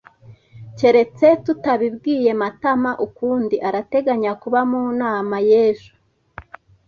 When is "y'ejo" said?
5.49-5.91